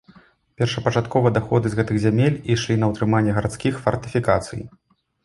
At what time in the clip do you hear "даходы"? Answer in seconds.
1.35-1.67